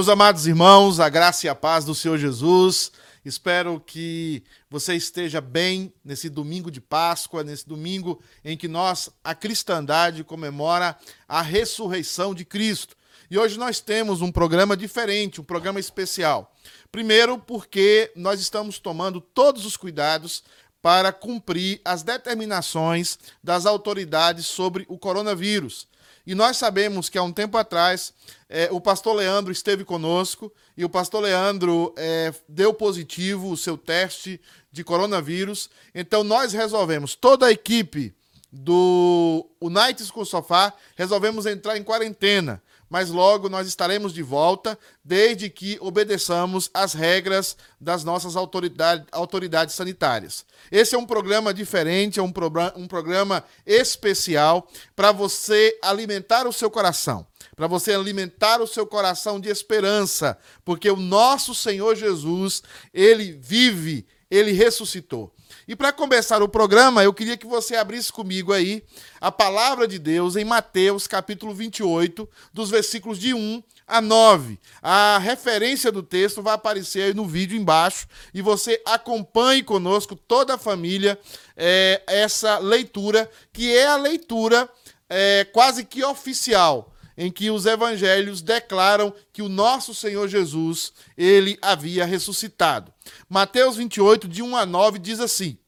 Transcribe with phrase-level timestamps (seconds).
[0.00, 2.90] Meus amados irmãos, a graça e a paz do Senhor Jesus.
[3.22, 9.34] Espero que você esteja bem nesse domingo de Páscoa, nesse domingo em que nós, a
[9.34, 10.96] cristandade, comemora
[11.28, 12.96] a ressurreição de Cristo.
[13.30, 16.50] E hoje nós temos um programa diferente, um programa especial.
[16.90, 20.42] Primeiro, porque nós estamos tomando todos os cuidados
[20.80, 25.86] para cumprir as determinações das autoridades sobre o coronavírus.
[26.26, 28.12] E nós sabemos que há um tempo atrás
[28.48, 33.76] é, o pastor Leandro esteve conosco e o pastor Leandro é, deu positivo o seu
[33.76, 34.40] teste
[34.70, 35.70] de coronavírus.
[35.94, 38.14] Então nós resolvemos, toda a equipe
[38.52, 45.48] do United com Sofá, resolvemos entrar em quarentena mas logo nós estaremos de volta, desde
[45.48, 50.44] que obedeçamos as regras das nossas autoridade, autoridades sanitárias.
[50.72, 56.52] Esse é um programa diferente, é um, pro, um programa especial para você alimentar o
[56.52, 57.24] seu coração,
[57.54, 62.60] para você alimentar o seu coração de esperança, porque o nosso Senhor Jesus,
[62.92, 65.32] ele vive, ele ressuscitou.
[65.70, 68.82] E para começar o programa, eu queria que você abrisse comigo aí
[69.20, 74.58] a palavra de Deus em Mateus, capítulo 28, dos versículos de 1 a 9.
[74.82, 80.54] A referência do texto vai aparecer aí no vídeo embaixo e você acompanhe conosco, toda
[80.54, 81.16] a família,
[81.56, 84.68] é, essa leitura, que é a leitura
[85.08, 91.58] é, quase que oficial em que os evangelhos declaram que o nosso Senhor Jesus, ele
[91.60, 92.92] havia ressuscitado.
[93.28, 95.58] Mateus 28, de 1 a 9, diz assim: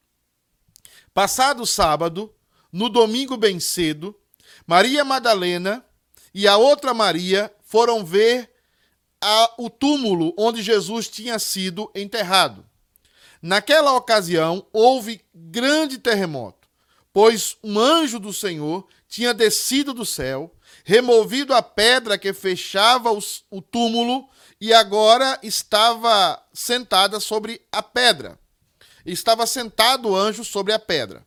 [1.14, 2.34] Passado sábado,
[2.72, 4.18] no domingo bem cedo,
[4.66, 5.84] Maria Madalena
[6.32, 8.50] e a outra Maria foram ver
[9.20, 12.64] a, o túmulo onde Jesus tinha sido enterrado.
[13.42, 16.66] Naquela ocasião, houve grande terremoto,
[17.12, 20.50] pois um anjo do Senhor tinha descido do céu
[20.84, 24.26] removido a pedra que fechava os, o túmulo
[24.58, 28.38] e agora estava sentada sobre a pedra.
[29.04, 31.26] Estava sentado o anjo sobre a pedra.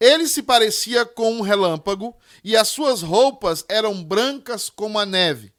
[0.00, 5.52] Ele se parecia com um relâmpago e as suas roupas eram brancas como a neve.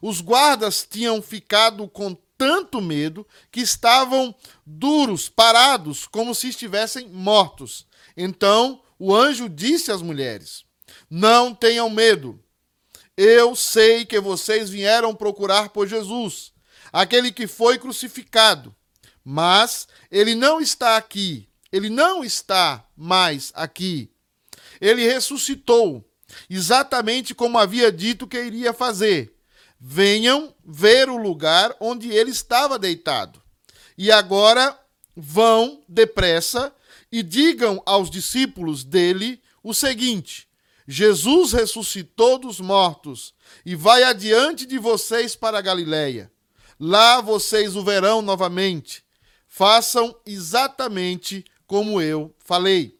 [0.00, 4.34] Os guardas tinham ficado com tanto medo que estavam
[4.66, 7.86] duros, parados, como se estivessem mortos.
[8.16, 10.64] Então o anjo disse às mulheres:
[11.10, 12.42] Não tenham medo.
[13.16, 16.52] Eu sei que vocês vieram procurar por Jesus,
[16.92, 18.74] aquele que foi crucificado.
[19.24, 21.48] Mas ele não está aqui.
[21.70, 24.10] Ele não está mais aqui.
[24.80, 26.04] Ele ressuscitou,
[26.50, 29.32] exatamente como havia dito que iria fazer.
[29.80, 33.40] Venham ver o lugar onde ele estava deitado.
[33.96, 34.78] E agora
[35.16, 36.74] vão depressa
[37.10, 40.48] e digam aos discípulos dele o seguinte:
[40.86, 43.34] Jesus ressuscitou dos mortos
[43.64, 46.30] e vai adiante de vocês para a Galiléia.
[46.78, 49.04] Lá vocês o verão novamente.
[49.54, 52.98] Façam exatamente como eu falei.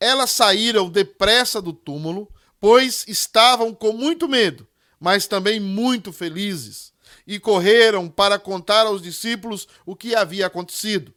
[0.00, 2.28] Elas saíram depressa do túmulo,
[2.58, 4.66] pois estavam com muito medo,
[4.98, 6.92] mas também muito felizes,
[7.24, 11.14] e correram para contar aos discípulos o que havia acontecido.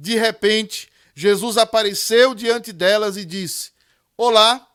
[0.00, 3.72] De repente, Jesus apareceu diante delas e disse:
[4.16, 4.66] Olá,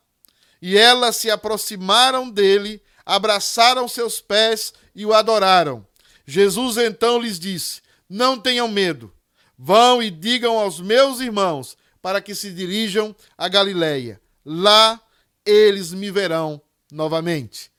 [0.62, 5.84] e elas se aproximaram dele, abraçaram seus pés e o adoraram.
[6.24, 9.12] Jesus então lhes disse: Não tenham medo.
[9.66, 14.20] Vão e digam aos meus irmãos para que se dirijam a Galiléia.
[14.44, 15.00] Lá
[15.42, 16.60] eles me verão
[16.92, 17.72] novamente.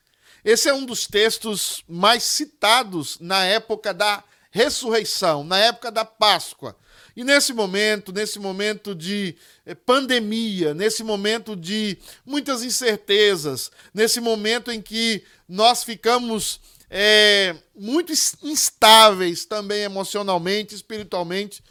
[0.43, 6.75] Esse é um dos textos mais citados na época da ressurreição, na época da Páscoa.
[7.15, 14.71] E nesse momento, nesse momento de eh, pandemia, nesse momento de muitas incertezas, nesse momento
[14.71, 16.59] em que nós ficamos
[16.89, 18.11] é, muito
[18.41, 21.61] instáveis também emocionalmente, espiritualmente,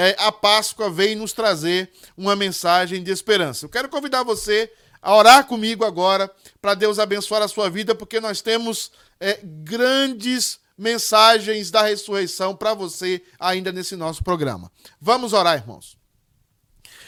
[0.00, 3.66] é, a Páscoa vem nos trazer uma mensagem de esperança.
[3.66, 4.72] Eu quero convidar você
[5.02, 6.30] a orar comigo agora
[6.62, 12.74] para Deus abençoar a sua vida, porque nós temos é, grandes mensagens da ressurreição para
[12.74, 14.70] você ainda nesse nosso programa.
[15.00, 15.98] Vamos orar, irmãos.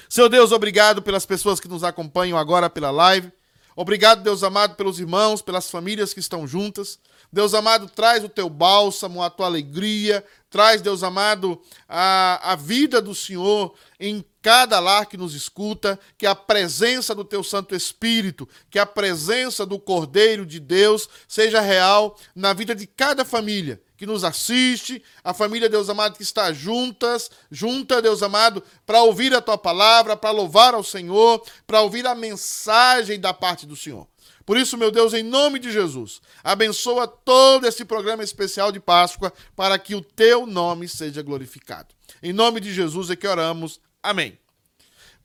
[0.08, 3.30] Seu Deus, obrigado pelas pessoas que nos acompanham agora pela live.
[3.76, 6.98] Obrigado, Deus amado, pelos irmãos, pelas famílias que estão juntas.
[7.32, 13.00] Deus amado, traz o teu bálsamo, a tua alegria, traz, Deus amado, a, a vida
[13.00, 18.48] do Senhor em cada lar que nos escuta, que a presença do teu Santo Espírito,
[18.68, 24.06] que a presença do Cordeiro de Deus seja real na vida de cada família que
[24.06, 29.42] nos assiste, a família Deus amado que está juntas, junta Deus amado, para ouvir a
[29.42, 34.08] tua palavra, para louvar ao Senhor, para ouvir a mensagem da parte do Senhor.
[34.50, 39.32] Por isso, meu Deus, em nome de Jesus, abençoa todo esse programa especial de Páscoa
[39.54, 41.94] para que o teu nome seja glorificado.
[42.20, 43.80] Em nome de Jesus é que oramos.
[44.02, 44.36] Amém.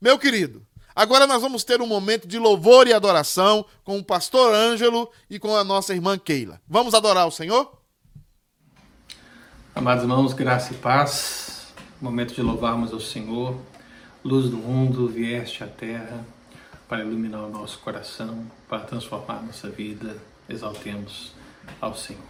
[0.00, 0.64] Meu querido,
[0.94, 5.40] agora nós vamos ter um momento de louvor e adoração com o pastor Ângelo e
[5.40, 6.60] com a nossa irmã Keila.
[6.68, 7.82] Vamos adorar o Senhor?
[9.74, 11.66] Amados irmãos, graça e paz,
[12.00, 13.56] momento de louvarmos ao Senhor,
[14.24, 16.24] luz do mundo, vieste à terra
[16.88, 20.16] para iluminar o nosso coração, para transformar nossa vida,
[20.48, 21.34] exaltemos
[21.80, 22.22] ao Senhor.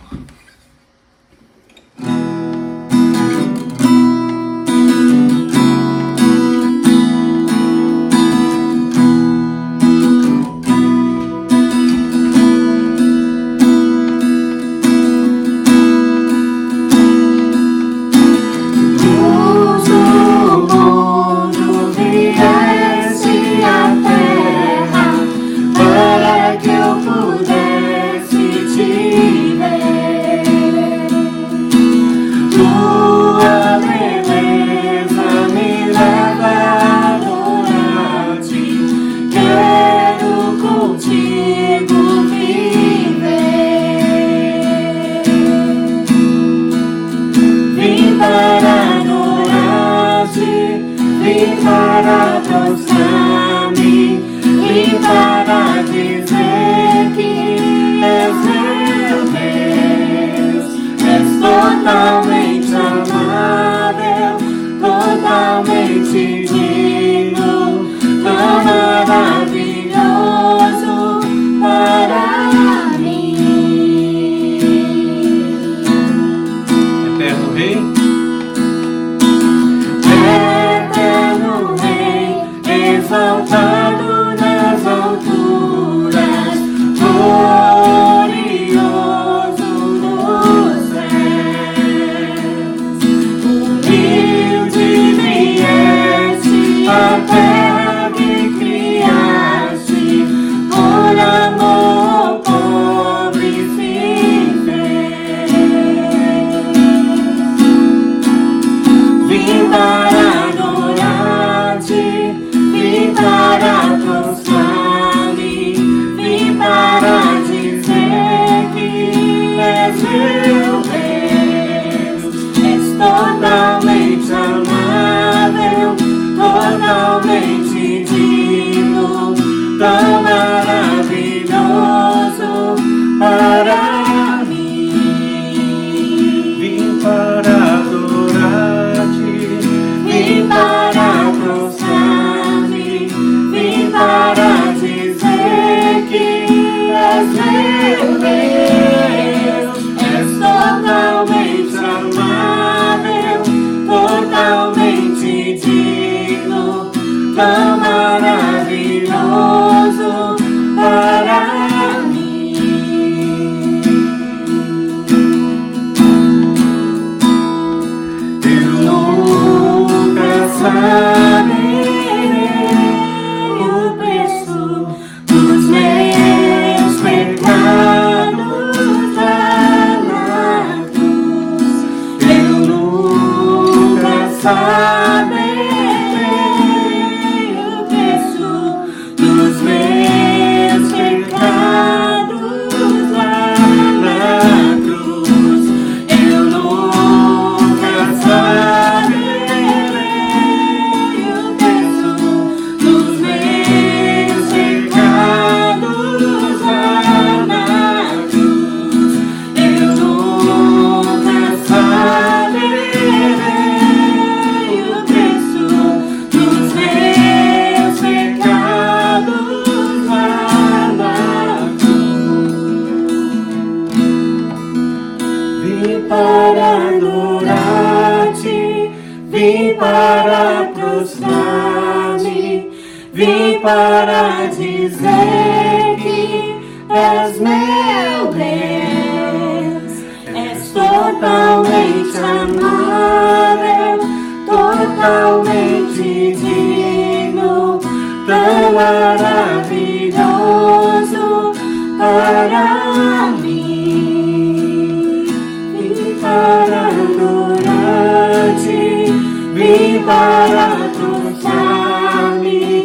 [260.06, 262.84] para cruzar-me,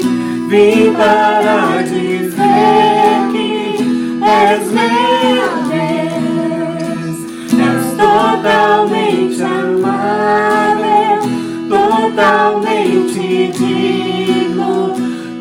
[0.50, 3.78] vim para dizer que
[4.26, 7.18] és meu Deus,
[7.54, 11.20] és totalmente amável,
[11.70, 13.24] totalmente
[13.56, 14.74] digno,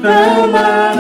[0.02, 0.99] tão maravilhoso.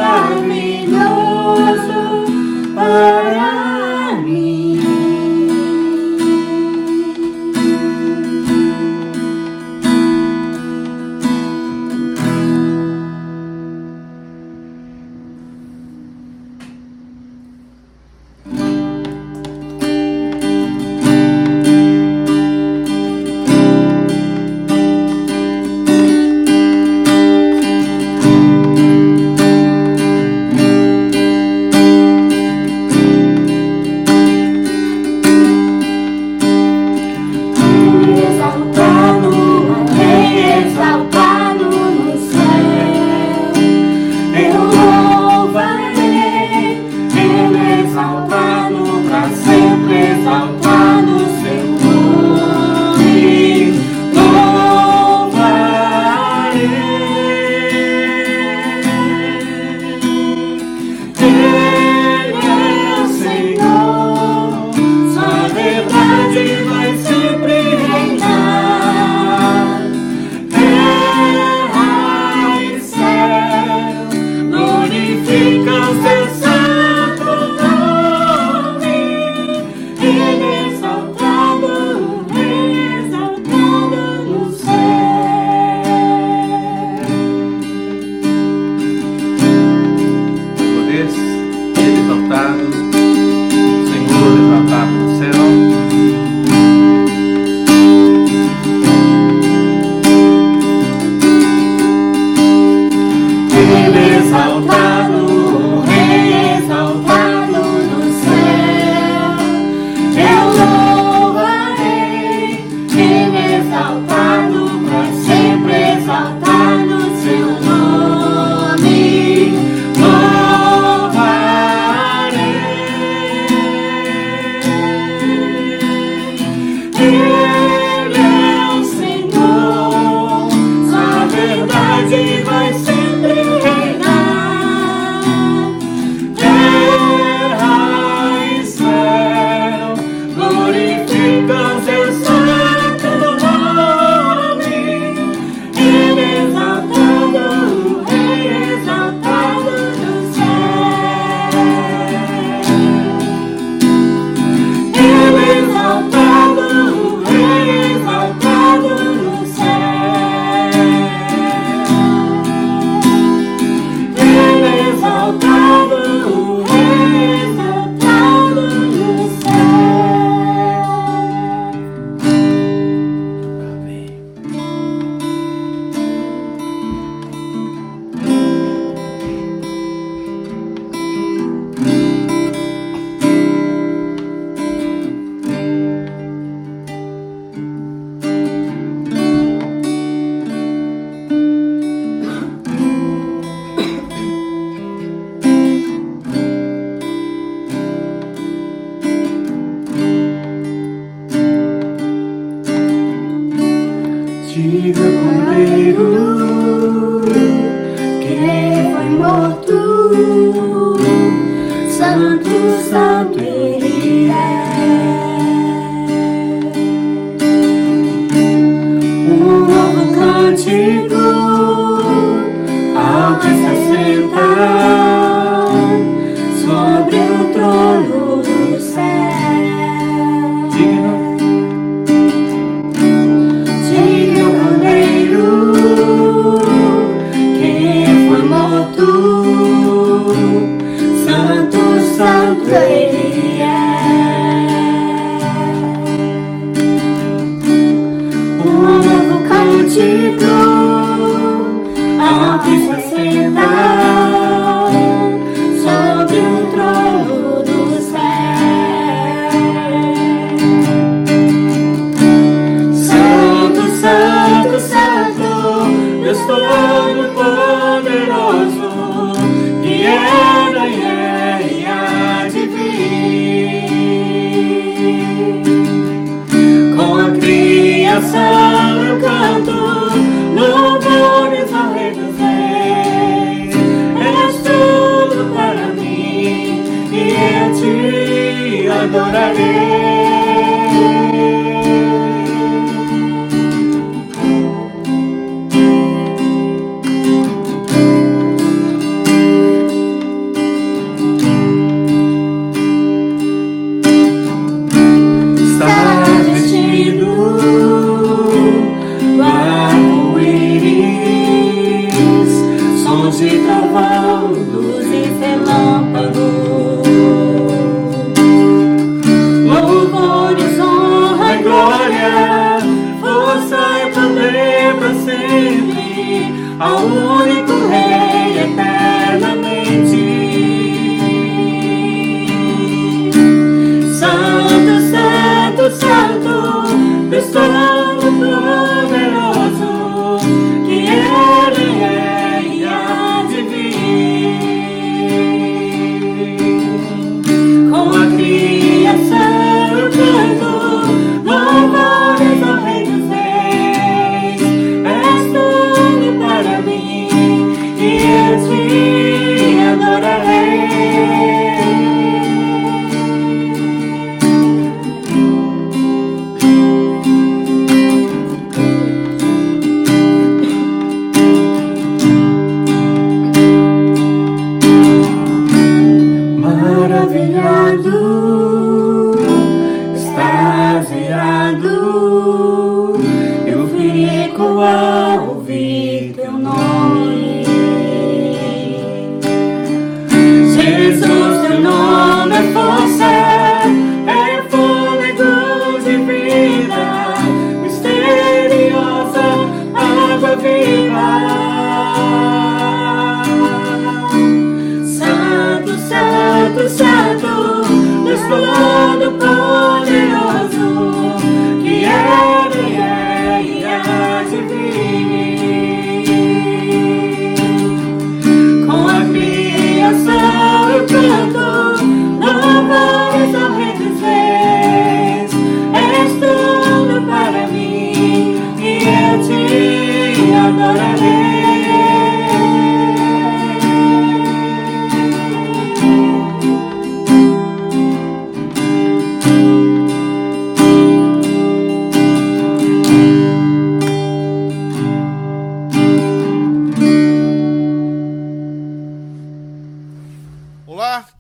[242.70, 243.09] Good.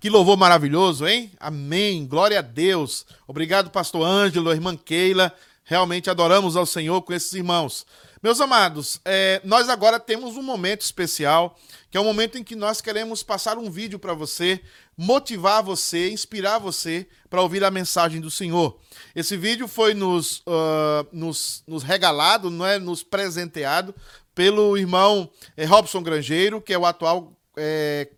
[0.00, 1.30] Que louvor maravilhoso, hein?
[1.38, 2.06] Amém.
[2.06, 3.04] Glória a Deus.
[3.28, 5.30] Obrigado, pastor Ângelo, irmã Keila.
[5.62, 7.86] Realmente adoramos ao Senhor com esses irmãos.
[8.22, 11.54] Meus amados, é, nós agora temos um momento especial,
[11.90, 14.62] que é um momento em que nós queremos passar um vídeo para você,
[14.96, 18.78] motivar você, inspirar você para ouvir a mensagem do Senhor.
[19.14, 23.94] Esse vídeo foi nos, ah, nos, nos regalado, não é, nos presenteado
[24.34, 28.08] pelo irmão eh, Robson Grangeiro, que é o atual eh,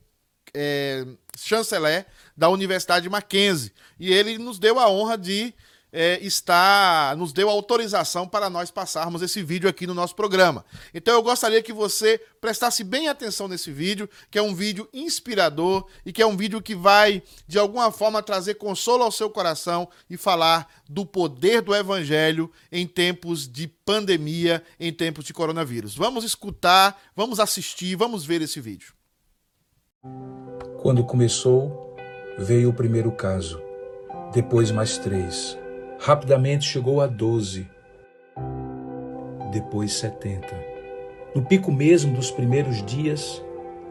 [0.54, 1.06] é,
[1.38, 3.72] chanceler da Universidade Mackenzie.
[3.98, 5.54] E ele nos deu a honra de
[5.92, 10.64] é, estar, nos deu autorização para nós passarmos esse vídeo aqui no nosso programa.
[10.94, 15.86] Então eu gostaria que você prestasse bem atenção nesse vídeo, que é um vídeo inspirador
[16.04, 19.86] e que é um vídeo que vai, de alguma forma, trazer consolo ao seu coração
[20.08, 25.94] e falar do poder do Evangelho em tempos de pandemia, em tempos de coronavírus.
[25.94, 28.94] Vamos escutar, vamos assistir, vamos ver esse vídeo.
[30.82, 31.94] Quando começou,
[32.36, 33.62] veio o primeiro caso,
[34.34, 35.56] depois mais três.
[36.00, 37.70] Rapidamente chegou a doze,
[39.52, 40.56] depois setenta.
[41.36, 43.40] No pico mesmo dos primeiros dias,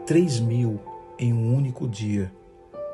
[0.04, 0.78] três mil
[1.18, 2.30] em um único dia.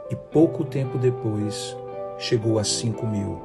[0.08, 1.76] E pouco tempo depois,
[2.18, 3.40] chegou a cinco mil.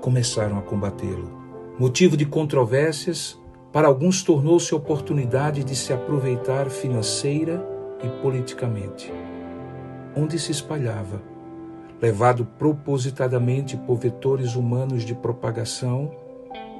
[0.00, 1.32] Começaram a combatê-lo.
[1.80, 3.36] Motivo de controvérsias,
[3.72, 9.12] para alguns tornou-se oportunidade de se aproveitar financeira e politicamente.
[10.16, 11.20] Onde se espalhava,
[12.00, 16.10] levado propositadamente por vetores humanos de propagação,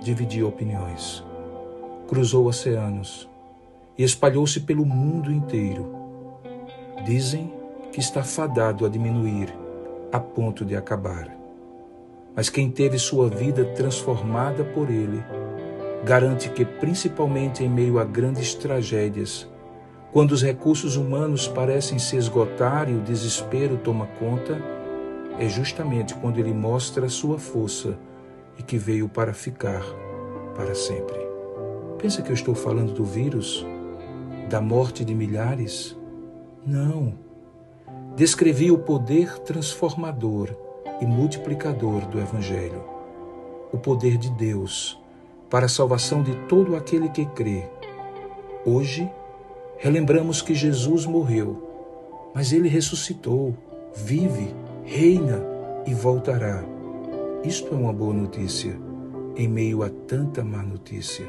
[0.03, 1.25] dividia opiniões.
[2.07, 3.29] Cruzou oceanos
[3.97, 5.95] e espalhou-se pelo mundo inteiro.
[7.05, 7.53] Dizem
[7.93, 9.55] que está fadado a diminuir
[10.13, 11.35] a ponto de acabar.
[12.37, 15.23] Mas quem teve sua vida transformada por ele,
[16.05, 19.49] garante que, principalmente em meio a grandes tragédias,
[20.15, 24.63] quando os recursos humanos parecem se esgotar e o desespero toma conta,
[25.41, 27.99] é justamente quando ele mostra sua força
[28.57, 29.83] e que veio para ficar
[30.55, 31.19] para sempre.
[31.99, 33.67] Pensa que eu estou falando do vírus?
[34.49, 35.99] Da morte de milhares?
[36.65, 37.15] Não.
[38.15, 40.55] Descrevi o poder transformador
[41.01, 42.85] e multiplicador do Evangelho.
[43.73, 44.97] O poder de Deus
[45.51, 47.69] para a salvação de todo aquele que crê.
[48.65, 49.11] Hoje,
[49.79, 53.57] relembramos que Jesus morreu, mas ele ressuscitou,
[53.95, 55.41] vive, reina
[55.87, 56.65] e voltará.
[57.45, 58.77] Isto é uma boa notícia
[59.37, 61.27] em meio a tanta má notícia.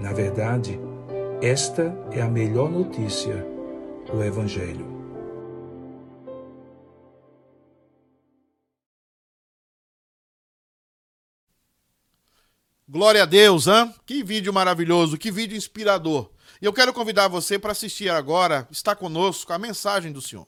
[0.00, 0.78] Na verdade,
[1.40, 3.46] esta é a melhor notícia
[4.12, 4.98] o Evangelho.
[12.88, 13.94] Glória a Deus, hein?
[14.06, 16.30] Que vídeo maravilhoso, que vídeo inspirador.
[16.60, 20.46] E eu quero convidar você para assistir agora, está conosco, a mensagem do Senhor.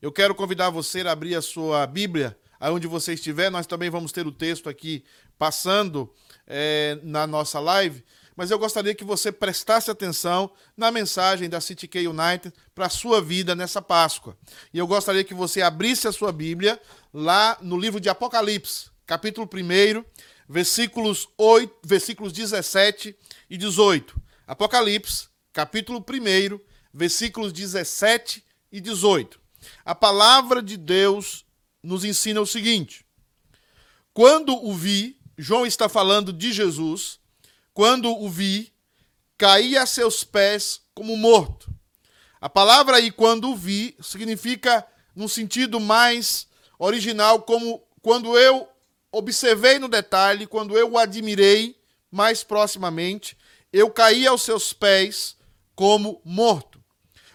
[0.00, 3.50] Eu quero convidar você a abrir a sua Bíblia, aonde você estiver.
[3.50, 5.04] Nós também vamos ter o texto aqui
[5.38, 6.12] passando
[6.46, 8.04] é, na nossa live
[8.36, 12.90] mas eu gostaria que você prestasse atenção na mensagem da City K United para a
[12.90, 14.36] sua vida nessa Páscoa.
[14.72, 16.80] E eu gostaria que você abrisse a sua Bíblia
[17.12, 20.04] lá no livro de Apocalipse, capítulo 1,
[20.48, 23.14] versículos, 8, versículos 17
[23.50, 24.20] e 18.
[24.46, 26.60] Apocalipse, capítulo 1,
[26.92, 29.40] versículos 17 e 18.
[29.84, 31.44] A palavra de Deus
[31.82, 33.04] nos ensina o seguinte:
[34.12, 37.20] Quando o vi, João está falando de Jesus
[37.74, 38.72] quando o vi,
[39.38, 41.72] caí a seus pés como morto.
[42.40, 46.46] A palavra aí, quando o vi, significa, num sentido mais
[46.78, 48.68] original, como quando eu
[49.10, 53.36] observei no detalhe, quando eu o admirei mais proximamente,
[53.72, 55.36] eu caí aos seus pés
[55.74, 56.82] como morto.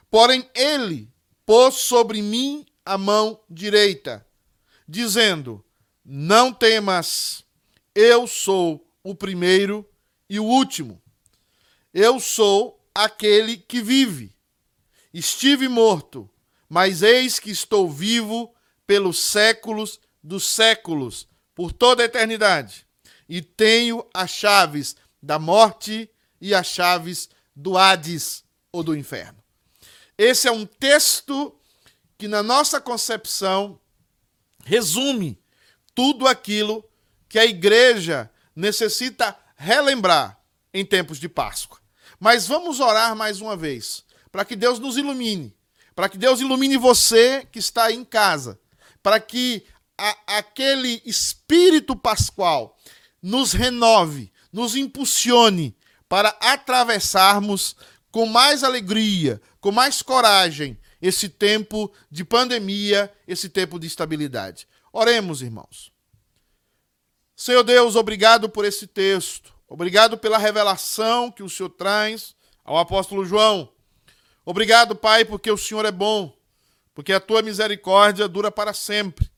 [0.10, 1.12] Porém, ele
[1.46, 4.26] pôs sobre mim a mão direita,
[4.88, 5.64] dizendo:
[6.04, 7.44] Não temas,
[7.94, 9.88] eu sou o primeiro
[10.30, 11.02] e o último.
[11.94, 14.36] Eu sou aquele que vive.
[15.14, 16.30] Estive morto,
[16.70, 18.54] mas eis que estou vivo
[18.86, 22.86] pelos séculos dos séculos, por toda a eternidade.
[23.28, 29.44] E tenho as chaves da morte e as chaves do Hades ou do inferno.
[30.16, 31.60] Esse é um texto
[32.18, 33.80] que, na nossa concepção,
[34.64, 35.40] resume
[35.96, 36.88] tudo aquilo
[37.28, 40.40] que a igreja necessita relembrar
[40.72, 41.80] em tempos de Páscoa.
[42.20, 45.56] Mas vamos orar mais uma vez, para que Deus nos ilumine,
[45.96, 48.60] para que Deus ilumine você que está aí em casa,
[49.02, 49.66] para que
[49.98, 52.78] a, aquele espírito pascual
[53.22, 55.77] nos renove, nos impulsione
[56.08, 57.76] para atravessarmos
[58.12, 64.68] com mais alegria, com mais coragem esse tempo de pandemia, esse tempo de estabilidade.
[64.92, 65.92] Oremos, irmãos.
[67.36, 69.54] Senhor Deus, obrigado por esse texto.
[69.68, 73.72] Obrigado pela revelação que o Senhor traz ao apóstolo João.
[74.44, 76.36] Obrigado, Pai, porque o Senhor é bom,
[76.96, 79.30] porque a tua misericórdia dura para sempre.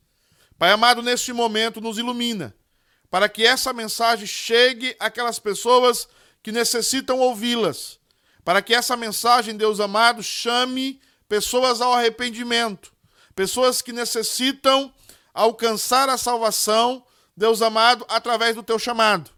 [0.57, 2.55] Pai amado, neste momento nos ilumina,
[3.09, 6.07] para que essa mensagem chegue àquelas pessoas
[6.49, 7.99] que necessitam ouvi-las,
[8.43, 12.91] para que essa mensagem, Deus amado, chame pessoas ao arrependimento,
[13.35, 14.91] pessoas que necessitam
[15.31, 17.05] alcançar a salvação
[17.37, 19.29] Deus amado, através do teu chamado.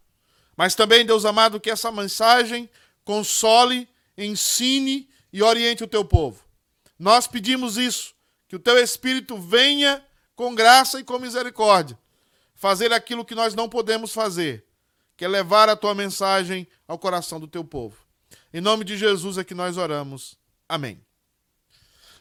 [0.55, 2.69] Mas também, Deus amado, que essa mensagem
[3.03, 6.41] console, ensine e oriente o teu povo.
[6.97, 8.13] Nós pedimos isso,
[8.47, 10.01] que o teu Espírito venha
[10.33, 11.99] com graça e com misericórdia,
[12.55, 14.65] fazer aquilo que nós não podemos fazer,
[15.21, 17.95] que é levar a tua mensagem ao coração do teu povo.
[18.51, 20.35] Em nome de Jesus é que nós oramos.
[20.67, 20.99] Amém.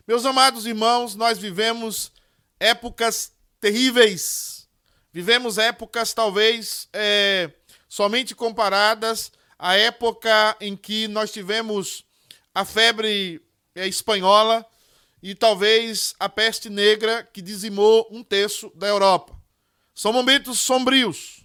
[0.06, 2.12] Meus amados irmãos, nós vivemos
[2.58, 4.68] épocas terríveis
[5.10, 7.50] Vivemos épocas talvez é,
[7.88, 12.04] somente comparadas à época em que nós tivemos
[12.54, 13.40] a febre
[13.74, 14.62] é, espanhola
[15.22, 19.34] e talvez a peste negra que dizimou um terço da Europa.
[19.94, 21.39] São momentos sombrios,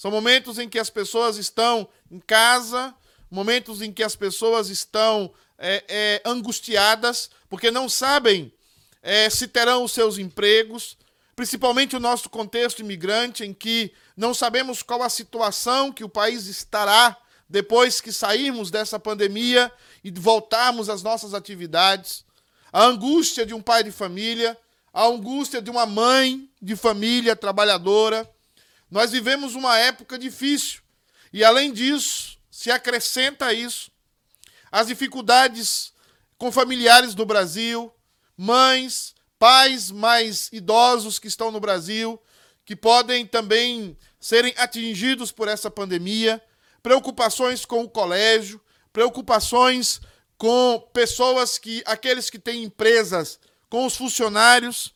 [0.00, 2.94] são momentos em que as pessoas estão em casa,
[3.30, 8.50] momentos em que as pessoas estão é, é, angustiadas porque não sabem
[9.02, 10.96] é, se terão os seus empregos,
[11.36, 16.46] principalmente o nosso contexto imigrante, em que não sabemos qual a situação que o país
[16.46, 17.14] estará
[17.46, 19.70] depois que sairmos dessa pandemia
[20.02, 22.24] e voltarmos às nossas atividades.
[22.72, 24.56] A angústia de um pai de família,
[24.94, 28.26] a angústia de uma mãe de família trabalhadora.
[28.90, 30.82] Nós vivemos uma época difícil.
[31.32, 33.90] E além disso, se acrescenta a isso
[34.70, 35.92] as dificuldades
[36.38, 37.92] com familiares do Brasil,
[38.36, 42.20] mães, pais mais idosos que estão no Brasil,
[42.64, 46.42] que podem também serem atingidos por essa pandemia,
[46.82, 48.60] preocupações com o colégio,
[48.92, 50.00] preocupações
[50.38, 54.94] com pessoas que, aqueles que têm empresas, com os funcionários.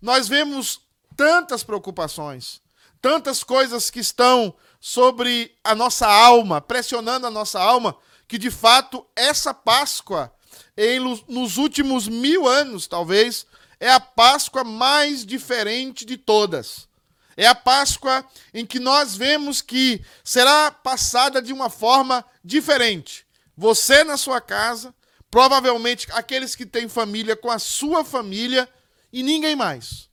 [0.00, 0.80] Nós vemos
[1.16, 2.60] tantas preocupações,
[3.06, 9.06] tantas coisas que estão sobre a nossa alma, pressionando a nossa alma, que de fato
[9.14, 10.34] essa Páscoa,
[10.76, 13.46] em, nos últimos mil anos, talvez,
[13.78, 16.88] é a Páscoa mais diferente de todas.
[17.36, 23.24] É a Páscoa em que nós vemos que será passada de uma forma diferente.
[23.56, 24.92] Você na sua casa,
[25.30, 28.68] provavelmente aqueles que têm família com a sua família
[29.12, 30.08] e ninguém mais.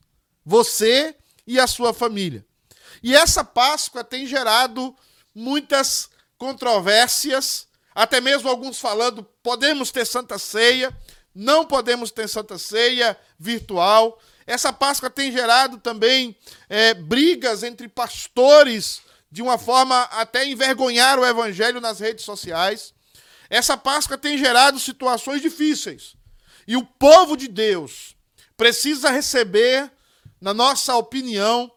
[0.46, 2.46] Você e a sua família.
[3.04, 4.96] E essa Páscoa tem gerado
[5.34, 10.90] muitas controvérsias, até mesmo alguns falando: podemos ter Santa Ceia,
[11.34, 14.18] não podemos ter Santa Ceia virtual.
[14.46, 16.34] Essa Páscoa tem gerado também
[16.66, 22.94] é, brigas entre pastores, de uma forma até envergonhar o evangelho nas redes sociais.
[23.50, 26.16] Essa Páscoa tem gerado situações difíceis.
[26.66, 28.16] E o povo de Deus
[28.56, 29.92] precisa receber,
[30.40, 31.70] na nossa opinião,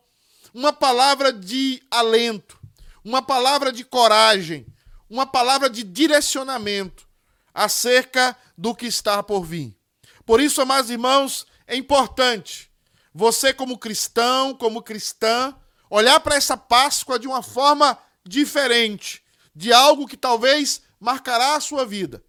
[0.58, 2.60] uma palavra de alento,
[3.04, 4.66] uma palavra de coragem,
[5.08, 7.08] uma palavra de direcionamento
[7.54, 9.78] acerca do que está por vir.
[10.26, 12.72] Por isso, amados irmãos, é importante
[13.14, 15.56] você, como cristão, como cristã,
[15.92, 19.24] olhar para essa Páscoa de uma forma diferente,
[19.56, 22.24] de algo que talvez marcará a sua vida.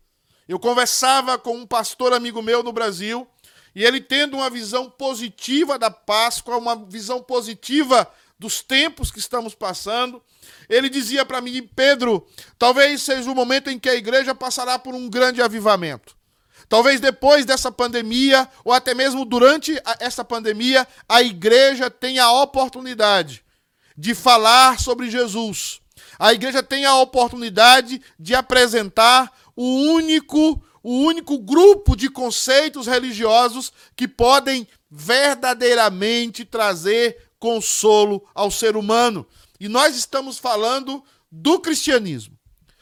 [0.47, 3.27] Eu conversava com um pastor amigo meu no Brasil,
[3.79, 9.55] e ele tendo uma visão positiva da Páscoa, uma visão positiva dos tempos que estamos
[9.55, 10.21] passando,
[10.69, 12.27] ele dizia para mim, Pedro,
[12.59, 16.17] talvez seja o momento em que a igreja passará por um grande avivamento.
[16.69, 23.45] Talvez depois dessa pandemia, ou até mesmo durante essa pandemia, a igreja tenha a oportunidade
[23.97, 25.81] de falar sobre Jesus.
[26.19, 33.73] A igreja tenha a oportunidade de apresentar o único, o único grupo de conceitos religiosos
[33.97, 39.27] que podem verdadeiramente trazer consolo ao ser humano.
[39.61, 42.37] E nós estamos falando do cristianismo.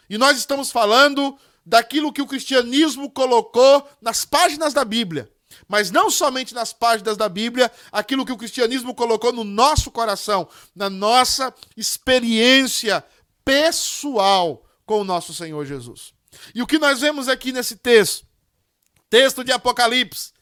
[0.09, 5.31] E nós estamos falando daquilo que o cristianismo colocou nas páginas da Bíblia.
[5.67, 10.49] Mas não somente nas páginas da Bíblia, aquilo que o cristianismo colocou no nosso coração,
[10.75, 13.05] na nossa experiência
[13.45, 16.16] pessoal com o nosso Senhor Jesus.
[16.55, 18.27] E o que nós vemos aqui nesse texto,
[19.09, 20.33] texto de Apocalipse,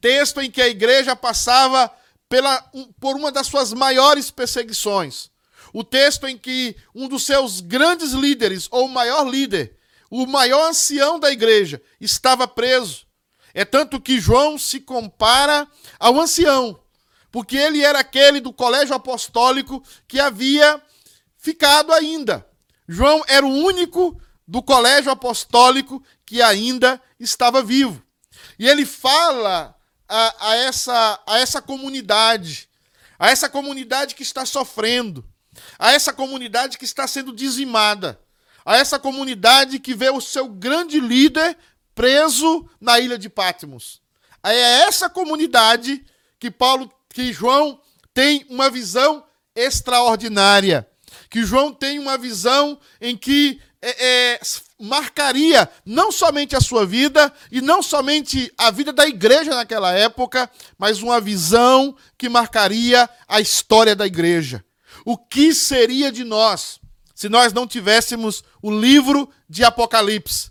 [0.00, 1.90] texto em que a igreja passava
[2.28, 2.60] pela,
[3.00, 5.30] por uma das suas maiores perseguições.
[5.72, 9.76] O texto em que um dos seus grandes líderes, ou maior líder,
[10.10, 13.06] o maior ancião da igreja, estava preso.
[13.52, 15.66] É tanto que João se compara
[15.98, 16.80] ao ancião,
[17.30, 20.80] porque ele era aquele do colégio apostólico que havia
[21.36, 22.46] ficado ainda.
[22.88, 28.02] João era o único do colégio apostólico que ainda estava vivo.
[28.58, 29.74] E ele fala
[30.08, 32.68] a, a, essa, a essa comunidade,
[33.18, 35.24] a essa comunidade que está sofrendo,
[35.78, 38.20] a essa comunidade que está sendo dizimada
[38.64, 41.56] a essa comunidade que vê o seu grande líder
[41.94, 44.00] preso na ilha de Patmos.
[44.42, 46.04] É essa comunidade
[46.38, 47.80] que Paulo, que João
[48.12, 50.88] tem uma visão extraordinária,
[51.28, 54.40] que João tem uma visão em que é, é,
[54.80, 60.50] marcaria não somente a sua vida e não somente a vida da igreja naquela época,
[60.78, 64.64] mas uma visão que marcaria a história da igreja.
[65.04, 66.80] O que seria de nós
[67.14, 70.50] se nós não tivéssemos o livro de Apocalipse.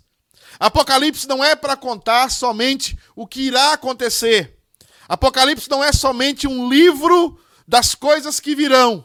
[0.58, 4.56] Apocalipse não é para contar somente o que irá acontecer.
[5.08, 9.04] Apocalipse não é somente um livro das coisas que virão.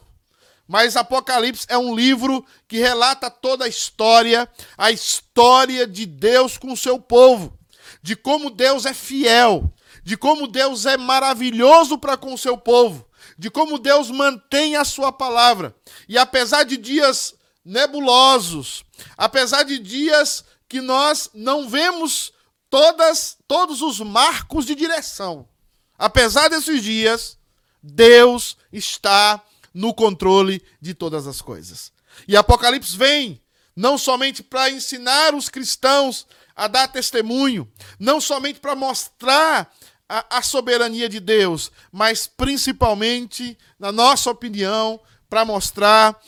[0.69, 6.71] Mas Apocalipse é um livro que relata toda a história, a história de Deus com
[6.71, 7.57] o seu povo,
[8.03, 13.03] de como Deus é fiel, de como Deus é maravilhoso para com o seu povo,
[13.35, 15.75] de como Deus mantém a sua palavra.
[16.07, 17.33] E apesar de dias
[17.65, 18.85] nebulosos,
[19.17, 22.31] apesar de dias que nós não vemos
[22.69, 25.49] todas todos os marcos de direção.
[25.97, 27.39] Apesar desses dias,
[27.81, 31.91] Deus está no controle de todas as coisas.
[32.27, 33.41] E Apocalipse vem
[33.75, 39.73] não somente para ensinar os cristãos a dar testemunho, não somente para mostrar
[40.07, 46.19] a, a, soberania de Deus, mas principalmente, na nossa opinião, para mostrar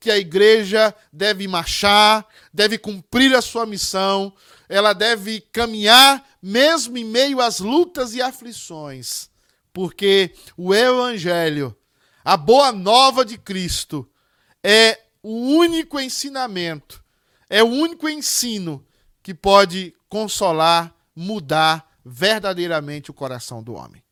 [0.00, 4.34] que a igreja deve marchar, deve cumprir a sua missão,
[4.68, 9.28] ela deve caminhar mesmo em meio às lutas e aflições,
[9.72, 11.76] porque o evangelho,
[12.26, 14.04] a boa nova de Cristo,
[14.60, 17.00] é o único ensinamento,
[17.48, 18.84] é o único ensino
[19.22, 24.02] que pode consolar, mudar verdadeiramente o coração do homem.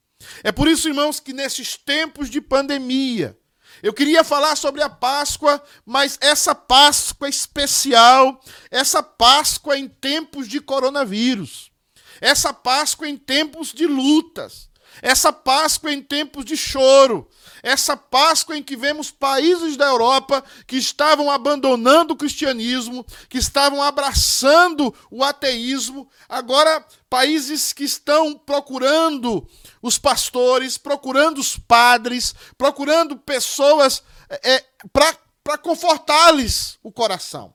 [0.45, 3.37] É por isso, irmãos, que nesses tempos de pandemia,
[3.83, 10.61] eu queria falar sobre a Páscoa, mas essa Páscoa especial, essa Páscoa em tempos de
[10.61, 11.73] coronavírus,
[12.21, 14.71] essa Páscoa em tempos de lutas,
[15.03, 17.29] essa Páscoa em tempos de choro,
[17.65, 23.83] essa Páscoa em que vemos países da Europa que estavam abandonando o cristianismo, que estavam
[23.83, 29.49] abraçando o ateísmo, agora países que estão procurando
[29.81, 37.55] os pastores, procurando os padres, procurando pessoas é, é para confortar-lhes o coração.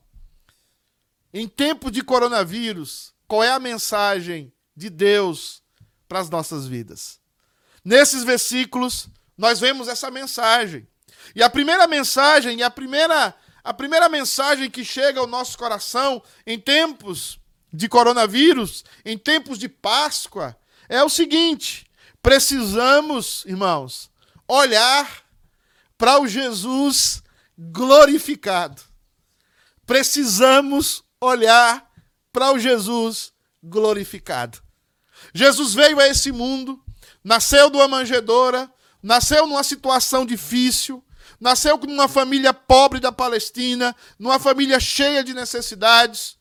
[1.32, 5.62] Em tempo de coronavírus, qual é a mensagem de Deus
[6.08, 7.19] para as nossas vidas?
[7.86, 9.09] Nesses versículos,
[9.39, 10.86] nós vemos essa mensagem.
[11.34, 16.21] E a primeira mensagem, e a primeira, a primeira mensagem que chega ao nosso coração
[16.45, 17.39] em tempos
[17.71, 20.58] de coronavírus, em tempos de Páscoa,
[20.89, 21.89] é o seguinte:
[22.21, 24.12] precisamos, irmãos,
[24.45, 25.23] olhar
[25.97, 27.23] para o Jesus
[27.58, 28.82] glorificado.
[29.86, 31.89] Precisamos olhar
[32.34, 33.32] para o Jesus
[33.63, 34.62] glorificado.
[35.34, 36.84] Jesus veio a esse mundo,
[37.23, 38.69] nasceu de uma manjedoura,
[39.02, 41.04] nasceu numa situação difícil,
[41.40, 46.38] nasceu numa família pobre da Palestina, numa família cheia de necessidades,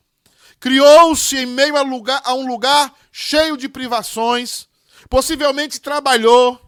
[0.60, 4.66] criou-se em meio a, lugar, a um lugar cheio de privações,
[5.08, 6.60] possivelmente trabalhou,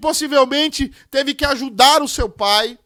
[0.00, 2.78] possivelmente teve que ajudar o seu pai,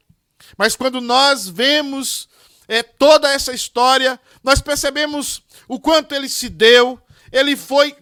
[0.57, 2.29] mas quando nós vemos
[2.69, 7.01] é, toda essa história, nós percebemos o quanto ele se deu,
[7.33, 7.97] ele foi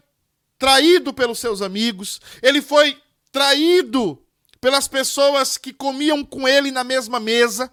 [0.59, 4.23] traído pelos seus amigos, ele foi traído
[4.61, 7.73] pelas pessoas que comiam com ele na mesma mesa.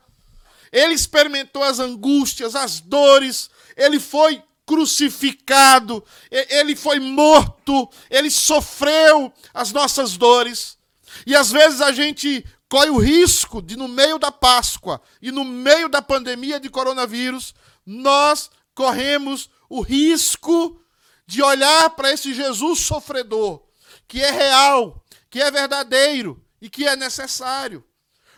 [0.71, 9.71] Ele experimentou as angústias, as dores, ele foi crucificado, ele foi morto, ele sofreu as
[9.71, 10.77] nossas dores.
[11.25, 15.45] E às vezes a gente corre o risco de, no meio da Páscoa e no
[15.45, 17.53] meio da pandemia de coronavírus,
[17.85, 20.81] nós corremos o risco
[21.27, 23.61] de olhar para esse Jesus sofredor,
[24.07, 25.04] que é real,
[25.35, 27.83] que é verdadeiro e que é necessário.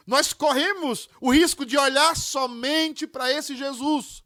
[0.08, 4.24] Nós corremos o risco de olhar somente para esse Jesus.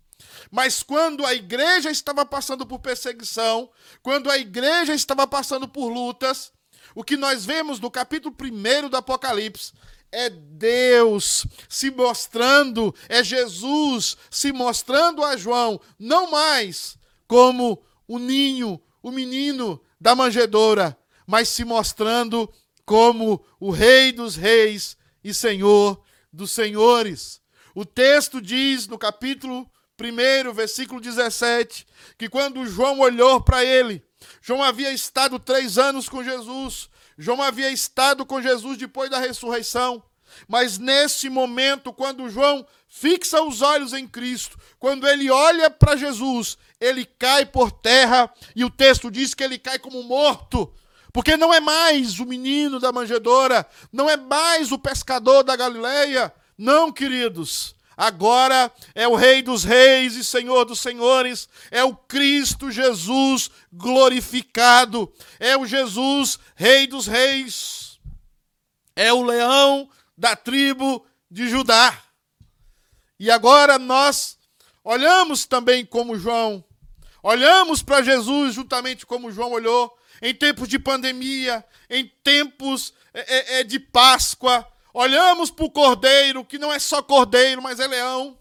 [0.49, 3.69] Mas quando a igreja estava passando por perseguição,
[4.01, 6.53] quando a igreja estava passando por lutas,
[6.95, 9.73] o que nós vemos no capítulo 1 do Apocalipse
[10.10, 18.81] é Deus se mostrando, é Jesus se mostrando a João, não mais como o ninho,
[19.03, 22.51] o menino da manjedoura, mas se mostrando
[22.85, 27.41] como o Rei dos Reis e Senhor dos Senhores.
[27.75, 31.85] O texto diz no capítulo 1, versículo 17,
[32.17, 34.03] que quando João olhou para ele,
[34.41, 40.03] João havia estado três anos com Jesus, João havia estado com Jesus depois da ressurreição,
[40.47, 46.57] mas nesse momento, quando João fixa os olhos em Cristo, quando ele olha para Jesus,
[46.79, 50.73] ele cai por terra e o texto diz que ele cai como morto.
[51.13, 56.34] Porque não é mais o menino da manjedoura, não é mais o pescador da Galileia.
[56.57, 57.76] Não, queridos.
[58.01, 65.14] Agora é o Rei dos Reis e Senhor dos Senhores, é o Cristo Jesus glorificado,
[65.39, 67.99] é o Jesus Rei dos Reis,
[68.95, 71.95] é o leão da tribo de Judá.
[73.20, 74.36] E agora nós
[74.84, 76.64] olhamos também como João,
[77.22, 83.59] olhamos para Jesus juntamente como João olhou, em tempos de pandemia, em tempos é, é,
[83.59, 84.67] é de Páscoa.
[84.93, 88.38] Olhamos para o cordeiro, que não é só cordeiro, mas é leão.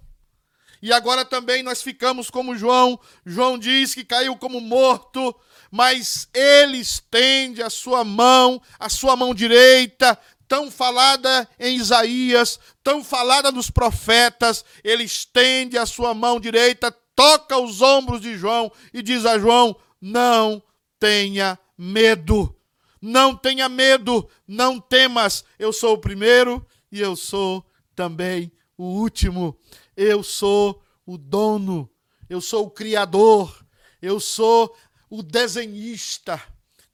[0.83, 2.99] E agora também nós ficamos como João.
[3.25, 5.35] João diz que caiu como morto,
[5.71, 10.19] mas ele estende a sua mão, a sua mão direita,
[10.49, 14.65] tão falada em Isaías, tão falada nos profetas.
[14.83, 19.77] Ele estende a sua mão direita, toca os ombros de João e diz a João:
[20.01, 20.63] Não
[20.99, 22.55] tenha medo.
[23.01, 25.43] Não tenha medo, não temas.
[25.59, 27.65] Eu sou o primeiro e eu sou
[27.97, 29.59] também o último.
[29.97, 31.91] Eu sou o dono,
[32.29, 33.65] eu sou o criador,
[34.03, 34.77] eu sou
[35.09, 36.41] o desenhista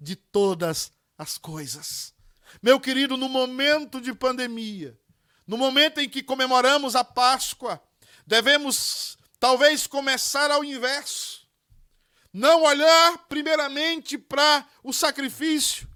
[0.00, 2.14] de todas as coisas.
[2.62, 4.96] Meu querido, no momento de pandemia,
[5.46, 7.82] no momento em que comemoramos a Páscoa,
[8.24, 11.45] devemos talvez começar ao inverso
[12.36, 15.88] não olhar primeiramente para o sacrifício,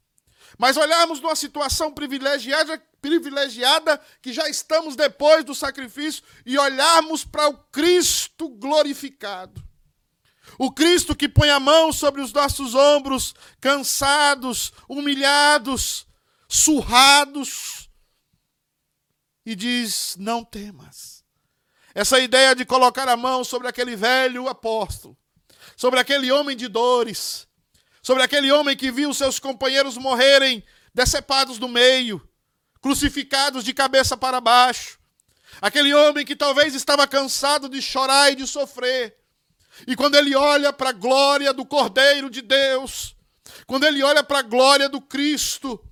[0.56, 7.46] mas olharmos numa situação privilegiada, privilegiada que já estamos depois do sacrifício e olharmos para
[7.48, 9.62] o Cristo glorificado.
[10.58, 16.06] O Cristo que põe a mão sobre os nossos ombros, cansados, humilhados,
[16.48, 17.90] surrados,
[19.44, 21.22] e diz: Não temas.
[21.94, 25.19] Essa ideia de colocar a mão sobre aquele velho apóstolo,
[25.80, 27.48] sobre aquele homem de dores,
[28.02, 30.62] sobre aquele homem que viu seus companheiros morrerem
[30.92, 32.20] decepados no meio,
[32.82, 34.98] crucificados de cabeça para baixo.
[35.58, 39.16] Aquele homem que talvez estava cansado de chorar e de sofrer.
[39.86, 43.16] E quando ele olha para a glória do Cordeiro de Deus,
[43.66, 45.82] quando ele olha para a glória do Cristo,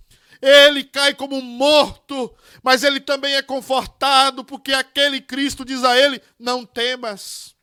[0.43, 6.21] ele cai como morto, mas ele também é confortado, porque aquele Cristo diz a ele:
[6.39, 7.57] Não temas,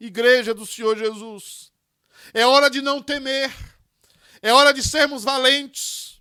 [0.00, 1.72] igreja do Senhor Jesus.
[2.34, 3.54] É hora de não temer,
[4.42, 6.20] é hora de sermos valentes,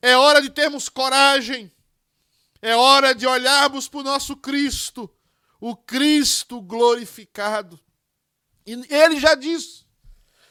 [0.00, 1.70] é hora de termos coragem,
[2.62, 5.10] é hora de olharmos para o nosso Cristo,
[5.60, 7.78] o Cristo glorificado.
[8.66, 9.84] E ele já disse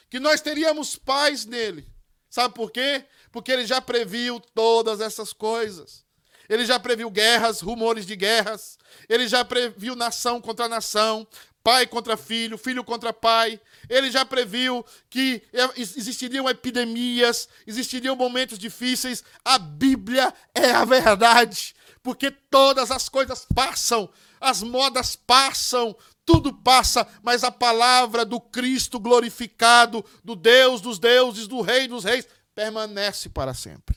[0.08, 1.86] que nós teríamos paz nele.
[2.28, 3.04] Sabe por quê?
[3.32, 6.04] Porque ele já previu todas essas coisas.
[6.48, 8.76] Ele já previu guerras, rumores de guerras.
[9.08, 11.26] Ele já previu nação contra nação,
[11.62, 13.60] pai contra filho, filho contra pai.
[13.88, 15.42] Ele já previu que
[15.76, 19.22] existiriam epidemias, existiriam momentos difíceis.
[19.44, 24.08] A Bíblia é a verdade porque todas as coisas passam,
[24.40, 31.46] as modas passam, tudo passa, mas a palavra do Cristo glorificado, do Deus dos deuses,
[31.46, 33.96] do Rei dos reis, permanece para sempre.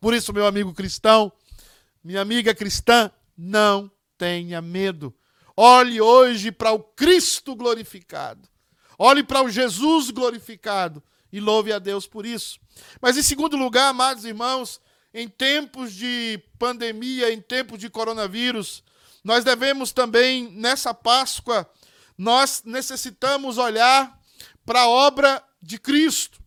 [0.00, 1.32] Por isso, meu amigo cristão,
[2.02, 5.14] minha amiga cristã, não tenha medo.
[5.56, 8.48] Olhe hoje para o Cristo glorificado.
[8.98, 12.58] Olhe para o Jesus glorificado e louve a Deus por isso.
[13.00, 14.80] Mas em segundo lugar, amados irmãos,
[15.12, 18.82] em tempos de pandemia, em tempos de coronavírus,
[19.22, 21.68] nós devemos também, nessa Páscoa,
[22.16, 24.18] nós necessitamos olhar
[24.64, 26.38] para a obra de Cristo.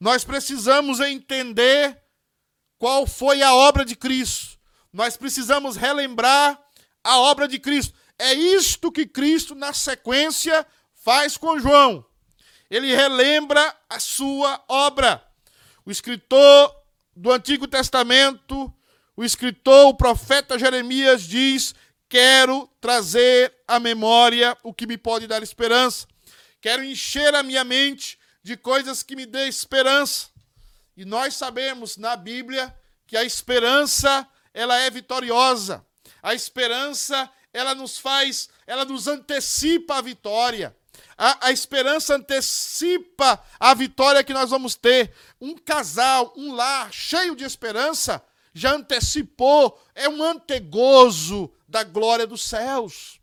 [0.00, 2.00] Nós precisamos entender
[2.78, 4.58] qual foi a obra de Cristo.
[4.92, 6.60] Nós precisamos relembrar
[7.02, 7.94] a obra de Cristo.
[8.18, 12.04] É isto que Cristo, na sequência, faz com João.
[12.68, 15.24] Ele relembra a sua obra.
[15.86, 16.74] O escritor
[17.16, 18.72] do Antigo Testamento,
[19.16, 21.74] o escritor, o profeta Jeremias diz:
[22.08, 26.06] Quero trazer à memória o que me pode dar esperança.
[26.60, 30.28] Quero encher a minha mente de coisas que me dê esperança.
[30.96, 32.74] E nós sabemos na Bíblia
[33.06, 35.84] que a esperança, ela é vitoriosa.
[36.22, 40.76] A esperança, ela nos faz, ela nos antecipa a vitória.
[41.16, 45.12] A, a, esperança antecipa a vitória que nós vamos ter.
[45.40, 48.22] Um casal, um lar cheio de esperança,
[48.54, 53.20] já antecipou, é um antegozo da glória dos céus.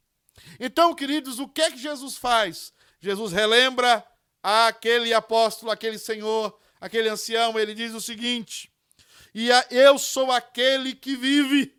[0.59, 2.73] Então, queridos, o que é que Jesus faz?
[2.99, 4.05] Jesus relembra
[4.43, 8.69] aquele apóstolo, aquele senhor, aquele ancião, ele diz o seguinte:
[9.33, 11.74] E eu sou aquele que vive.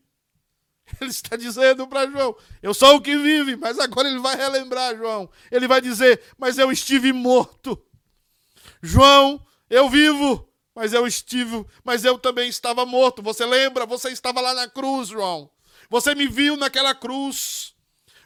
[1.01, 4.97] Ele está dizendo para João: Eu sou o que vive, mas agora ele vai relembrar,
[4.97, 5.29] João.
[5.51, 7.81] Ele vai dizer: Mas eu estive morto.
[8.83, 13.23] João, eu vivo, mas eu estive, mas eu também estava morto.
[13.23, 13.87] Você lembra?
[13.87, 15.51] Você estava lá na cruz, João.
[15.91, 17.75] Você me viu naquela cruz.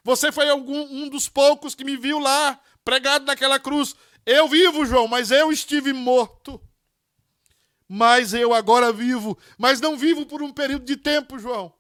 [0.03, 3.95] Você foi algum, um dos poucos que me viu lá, pregado naquela cruz.
[4.25, 6.61] Eu vivo, João, mas eu estive morto.
[7.89, 11.73] Mas eu agora vivo, mas não vivo por um período de tempo, João.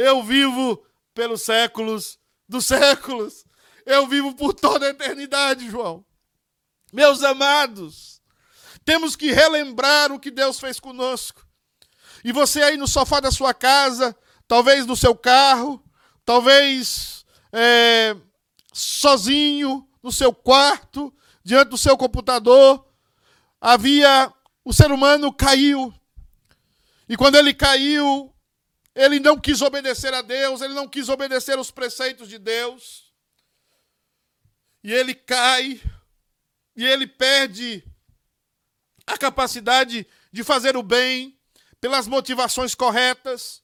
[0.00, 0.80] Eu vivo
[1.12, 3.44] pelos séculos dos séculos.
[3.84, 6.04] Eu vivo por toda a eternidade, João.
[6.92, 8.22] Meus amados,
[8.84, 11.44] temos que relembrar o que Deus fez conosco.
[12.22, 15.82] E você aí no sofá da sua casa, talvez no seu carro,
[16.24, 18.16] talvez é,
[18.72, 22.86] sozinho, no seu quarto, diante do seu computador,
[23.60, 24.32] havia.
[24.64, 25.92] O ser humano caiu.
[27.08, 28.32] E quando ele caiu,
[28.98, 33.12] ele não quis obedecer a Deus, ele não quis obedecer os preceitos de Deus.
[34.82, 35.80] E ele cai,
[36.74, 37.84] e ele perde
[39.06, 41.38] a capacidade de fazer o bem
[41.80, 43.62] pelas motivações corretas.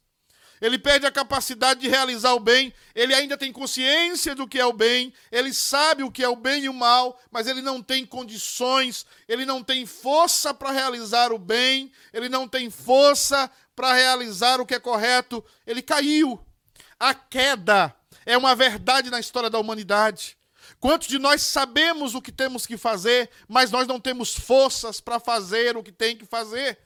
[0.65, 4.65] Ele perde a capacidade de realizar o bem, ele ainda tem consciência do que é
[4.65, 7.83] o bem, ele sabe o que é o bem e o mal, mas ele não
[7.83, 13.93] tem condições, ele não tem força para realizar o bem, ele não tem força para
[13.93, 16.43] realizar o que é correto, ele caiu.
[16.99, 17.95] A queda
[18.25, 20.35] é uma verdade na história da humanidade.
[20.81, 25.21] Quantos de nós sabemos o que temos que fazer, mas nós não temos forças para
[25.21, 26.79] fazer o que tem que fazer?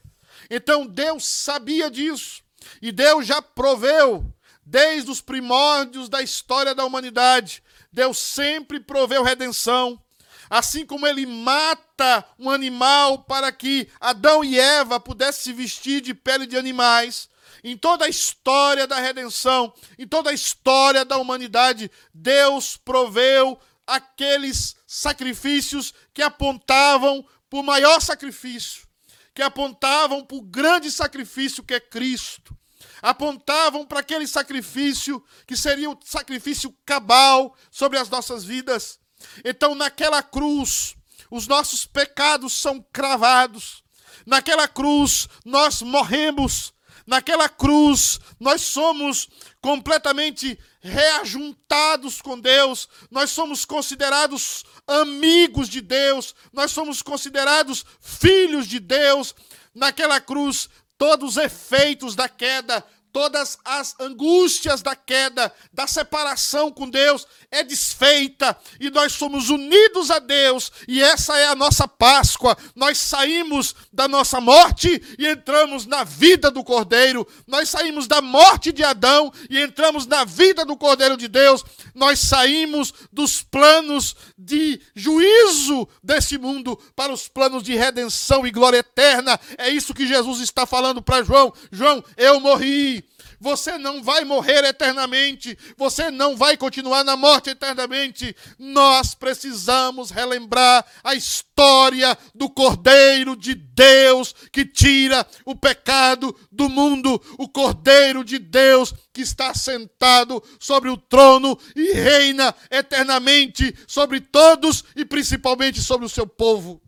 [0.49, 2.43] Então Deus sabia disso.
[2.81, 4.25] E Deus já proveu,
[4.65, 10.01] desde os primórdios da história da humanidade, Deus sempre proveu redenção.
[10.49, 16.13] Assim como ele mata um animal para que Adão e Eva pudessem se vestir de
[16.13, 17.29] pele de animais,
[17.63, 24.75] em toda a história da redenção, em toda a história da humanidade, Deus proveu aqueles
[24.87, 28.87] sacrifícios que apontavam para o maior sacrifício,
[29.33, 32.55] que apontavam para o grande sacrifício que é Cristo.
[33.01, 38.99] Apontavam para aquele sacrifício que seria o sacrifício cabal sobre as nossas vidas.
[39.43, 40.95] Então, naquela cruz,
[41.29, 43.83] os nossos pecados são cravados.
[44.25, 46.73] Naquela cruz, nós morremos.
[47.05, 49.27] Naquela cruz, nós somos
[49.59, 58.79] completamente reajuntados com Deus, nós somos considerados amigos de Deus, nós somos considerados filhos de
[58.79, 59.33] Deus.
[59.73, 60.69] Naquela cruz,
[60.99, 67.63] todos os efeitos da queda todas as angústias da queda, da separação com Deus, é
[67.63, 68.57] desfeita.
[68.79, 72.57] E nós somos unidos a Deus, e essa é a nossa Páscoa.
[72.75, 78.71] Nós saímos da nossa morte e entramos na vida do Cordeiro, nós saímos da morte
[78.71, 84.81] de Adão e entramos na vida do Cordeiro de Deus, nós saímos dos planos de
[84.95, 89.39] juízo desse mundo para os planos de redenção e glória eterna.
[89.57, 92.98] É isso que Jesus está falando para João: João, eu morri
[93.39, 95.57] você não vai morrer eternamente.
[95.77, 98.35] Você não vai continuar na morte eternamente.
[98.57, 107.21] Nós precisamos relembrar a história do Cordeiro de Deus que tira o pecado do mundo.
[107.37, 114.83] O Cordeiro de Deus que está sentado sobre o trono e reina eternamente sobre todos
[114.95, 116.81] e principalmente sobre o seu povo.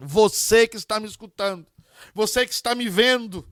[0.00, 1.66] Você que está me escutando,
[2.14, 3.44] você que está me vendo,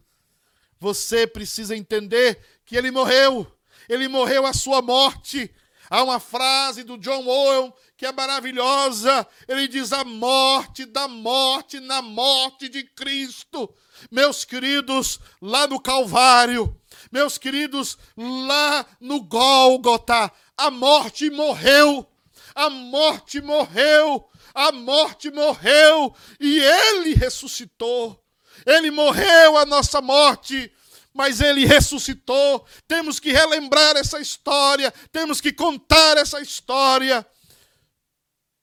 [0.79, 3.47] você precisa entender que ele morreu.
[3.89, 5.51] Ele morreu a sua morte.
[5.89, 9.27] Há uma frase do John Owen que é maravilhosa.
[9.49, 13.73] Ele diz: A morte da morte na morte de Cristo.
[14.11, 16.79] Meus queridos, lá no Calvário,
[17.11, 22.07] meus queridos, lá no Gólgota, a morte morreu.
[22.55, 24.29] A morte morreu.
[24.55, 28.19] A morte morreu e ele ressuscitou.
[28.67, 30.71] Ele morreu a nossa morte,
[31.15, 32.67] mas ele ressuscitou.
[32.89, 37.25] Temos que relembrar essa história, temos que contar essa história.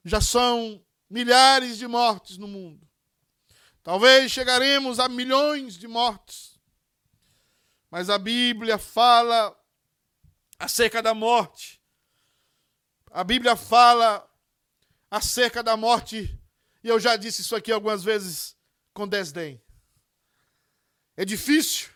[0.04, 2.86] Já são milhares de mortes no mundo.
[3.82, 6.60] Talvez chegaremos a milhões de mortes.
[7.90, 9.58] Mas a Bíblia fala
[10.60, 11.82] acerca da morte.
[13.10, 14.28] A Bíblia fala
[15.10, 16.36] acerca da morte,
[16.84, 18.58] e eu já disse isso aqui algumas vezes
[18.94, 19.63] com desdém.
[21.16, 21.90] É difícil.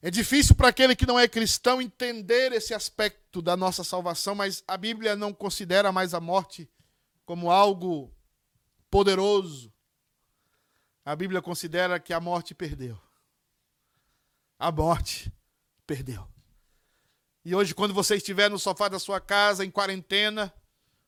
[0.00, 4.64] É difícil para aquele que não é cristão entender esse aspecto da nossa salvação, mas
[4.66, 6.68] a Bíblia não considera mais a morte
[7.24, 8.12] como algo
[8.90, 9.72] poderoso.
[11.04, 13.00] A Bíblia considera que a morte perdeu.
[14.58, 15.32] A morte
[15.86, 16.28] perdeu.
[17.44, 20.52] E hoje, quando você estiver no sofá da sua casa, em quarentena,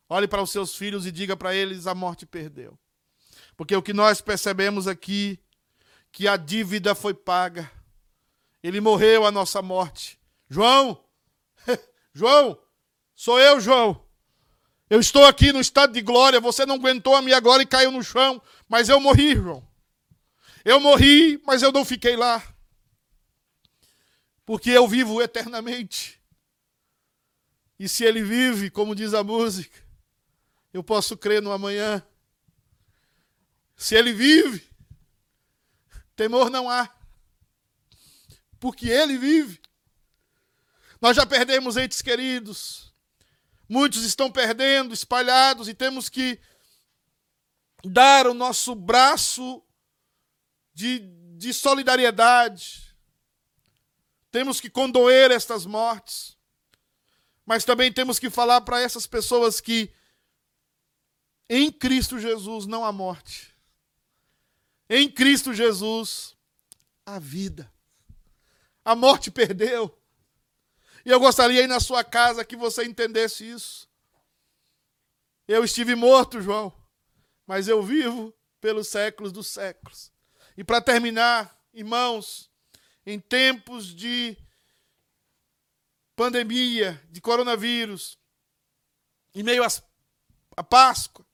[0.08, 2.78] olhe para os seus filhos e diga para eles: a morte perdeu.
[3.56, 5.38] Porque o que nós percebemos aqui
[6.14, 7.68] que a dívida foi paga.
[8.62, 10.16] Ele morreu a nossa morte.
[10.48, 11.04] João,
[12.14, 12.56] João,
[13.16, 14.00] sou eu, João.
[14.88, 16.40] Eu estou aqui no estado de glória.
[16.40, 18.40] Você não aguentou a minha glória e caiu no chão.
[18.68, 19.68] Mas eu morri, João.
[20.64, 22.40] Eu morri, mas eu não fiquei lá.
[24.46, 26.22] Porque eu vivo eternamente.
[27.76, 29.82] E se ele vive, como diz a música,
[30.72, 32.06] eu posso crer no amanhã.
[33.76, 34.73] Se ele vive,
[36.16, 36.88] Temor não há.
[38.58, 39.60] Porque ele vive.
[41.00, 42.92] Nós já perdemos entes queridos.
[43.68, 46.38] Muitos estão perdendo, espalhados, e temos que
[47.84, 49.62] dar o nosso braço
[50.72, 51.00] de,
[51.36, 52.94] de solidariedade.
[54.30, 56.36] Temos que condoer estas mortes.
[57.44, 59.92] Mas também temos que falar para essas pessoas que
[61.48, 63.53] em Cristo Jesus não há morte
[64.88, 66.36] em Cristo Jesus
[67.04, 67.70] a vida.
[68.84, 69.96] A morte perdeu.
[71.04, 73.88] E eu gostaria aí na sua casa que você entendesse isso.
[75.46, 76.72] Eu estive morto, João,
[77.46, 80.10] mas eu vivo pelos séculos dos séculos.
[80.56, 82.50] E para terminar, irmãos,
[83.04, 84.36] em tempos de
[86.16, 88.18] pandemia, de coronavírus,
[89.34, 89.62] em meio
[90.56, 91.26] à Páscoa,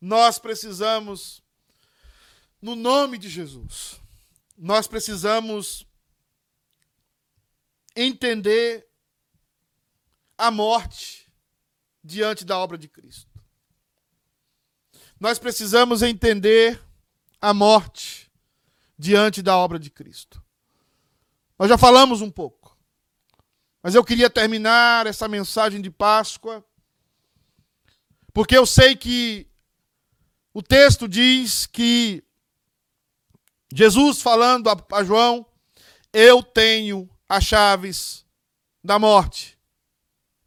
[0.00, 1.42] nós precisamos
[2.60, 4.00] no nome de Jesus.
[4.56, 5.86] Nós precisamos
[7.96, 8.86] entender
[10.36, 11.30] a morte
[12.02, 13.30] diante da obra de Cristo.
[15.18, 16.82] Nós precisamos entender
[17.40, 18.30] a morte
[18.98, 20.42] diante da obra de Cristo.
[21.58, 22.76] Nós já falamos um pouco,
[23.82, 26.64] mas eu queria terminar essa mensagem de Páscoa,
[28.32, 29.46] porque eu sei que
[30.54, 32.24] o texto diz que
[33.72, 35.46] Jesus falando a João:
[36.12, 38.24] Eu tenho as chaves
[38.82, 39.58] da morte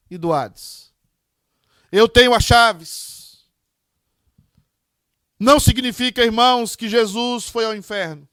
[0.10, 0.92] e do Hades.
[1.92, 3.46] Eu tenho as chaves.
[5.40, 8.28] Não significa, irmãos, que Jesus foi ao inferno.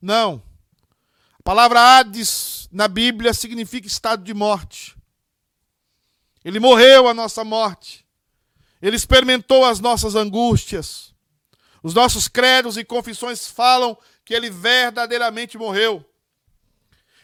[0.00, 0.42] Não.
[1.38, 4.96] A palavra Hades na Bíblia significa estado de morte.
[6.44, 8.06] Ele morreu a nossa morte.
[8.80, 11.11] Ele experimentou as nossas angústias.
[11.82, 16.04] Os nossos credos e confissões falam que ele verdadeiramente morreu.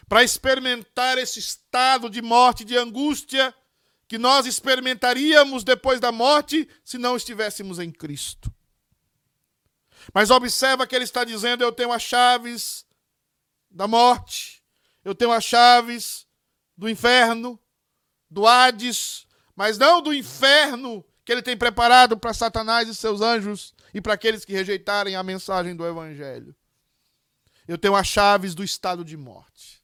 [0.08, 3.54] Para experimentar esse estado de morte, de angústia,
[4.08, 8.52] que nós experimentaríamos depois da morte se não estivéssemos em Cristo.
[10.12, 12.86] Mas observa que ele está dizendo: Eu tenho as chaves
[13.70, 14.64] da morte,
[15.04, 16.26] eu tenho as chaves
[16.76, 17.60] do inferno,
[18.30, 23.74] do Hades, mas não do inferno que ele tem preparado para Satanás e seus anjos
[23.92, 26.54] e para aqueles que rejeitarem a mensagem do Evangelho.
[27.66, 29.82] Eu tenho as chaves do estado de morte.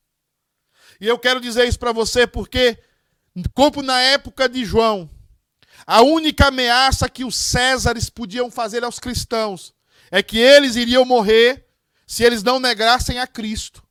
[1.01, 2.79] E eu quero dizer isso para você porque,
[3.53, 5.11] como na época de João,
[5.87, 9.75] a única ameaça que os Césares podiam fazer aos cristãos
[10.11, 11.67] é que eles iriam morrer
[12.07, 13.83] se eles não negassem a Cristo.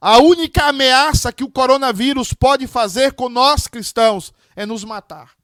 [0.00, 5.34] A única ameaça que o coronavírus pode fazer com nós cristãos é nos matar.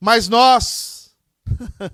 [0.00, 1.14] Mas nós,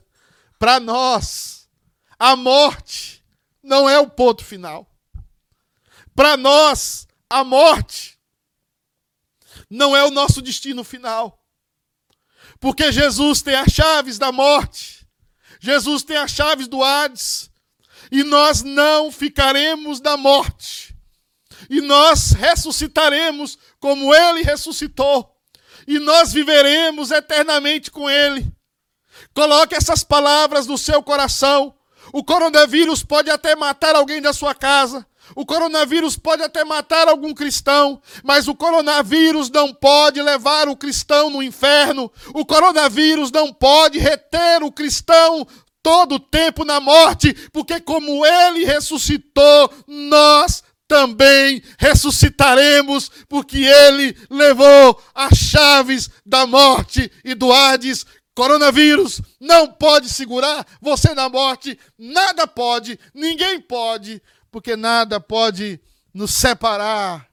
[0.63, 1.69] para nós,
[2.17, 3.21] a morte
[3.61, 4.89] não é o ponto final.
[6.15, 8.17] Para nós, a morte
[9.69, 11.45] não é o nosso destino final.
[12.61, 15.05] Porque Jesus tem as chaves da morte.
[15.59, 17.51] Jesus tem as chaves do Hades.
[18.13, 20.95] E nós não ficaremos da morte.
[21.69, 25.29] E nós ressuscitaremos como ele ressuscitou
[25.89, 28.47] e nós viveremos eternamente com Ele.
[29.35, 31.75] Coloque essas palavras no seu coração.
[32.13, 35.07] O coronavírus pode até matar alguém da sua casa.
[35.35, 41.31] O coronavírus pode até matar algum cristão, mas o coronavírus não pode levar o cristão
[41.31, 42.11] no inferno.
[42.35, 45.47] O coronavírus não pode reter o cristão
[45.83, 55.01] todo o tempo na morte, porque como ele ressuscitou, nós também ressuscitaremos, porque ele levou
[55.15, 58.05] as chaves da morte e do Hades.
[58.35, 65.81] Coronavírus não pode segurar você na morte, nada pode, ninguém pode, porque nada pode
[66.15, 67.29] nos separar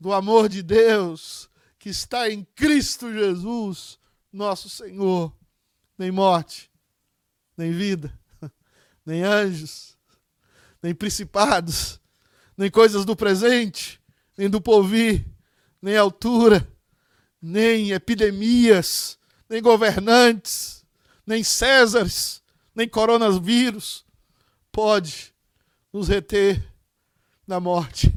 [0.00, 3.98] do amor de Deus que está em Cristo Jesus,
[4.32, 5.32] nosso Senhor.
[5.96, 6.70] Nem morte,
[7.56, 8.16] nem vida,
[9.06, 9.96] nem anjos,
[10.82, 12.00] nem principados,
[12.56, 14.00] nem coisas do presente,
[14.36, 15.24] nem do porvir,
[15.80, 16.68] nem altura,
[17.40, 19.18] nem epidemias,
[19.52, 20.82] nem governantes,
[21.26, 22.42] nem Césares,
[22.74, 24.02] nem coronavírus
[24.72, 25.34] pode
[25.92, 26.66] nos reter
[27.46, 28.10] na morte.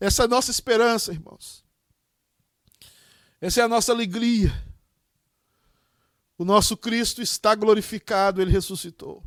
[0.00, 1.62] Essa é a nossa esperança, irmãos.
[3.38, 4.50] Essa é a nossa alegria.
[6.38, 9.22] O nosso Cristo está glorificado, ele ressuscitou.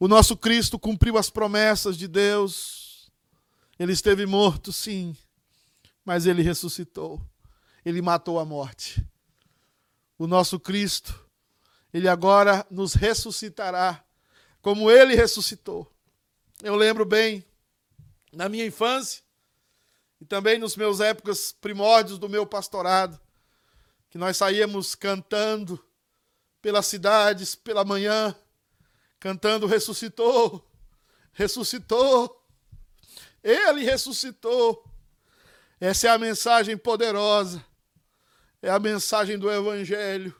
[0.00, 3.10] O nosso Cristo cumpriu as promessas de Deus.
[3.78, 5.14] Ele esteve morto, sim,
[6.02, 7.20] mas ele ressuscitou.
[7.86, 9.06] Ele matou a morte.
[10.18, 11.24] O nosso Cristo,
[11.94, 14.04] ele agora nos ressuscitará,
[14.60, 15.88] como ele ressuscitou.
[16.64, 17.44] Eu lembro bem,
[18.32, 19.22] na minha infância,
[20.20, 23.20] e também nos meus épocas primórdios do meu pastorado,
[24.10, 25.80] que nós saíamos cantando
[26.60, 28.34] pelas cidades pela manhã,
[29.20, 30.68] cantando ressuscitou,
[31.32, 32.44] ressuscitou.
[33.44, 34.84] Ele ressuscitou.
[35.78, 37.64] Essa é a mensagem poderosa.
[38.66, 40.34] É a mensagem do evangelho.